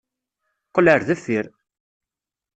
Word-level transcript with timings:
Qqel 0.67 0.87
ar 0.93 1.01
deffir! 1.11 1.47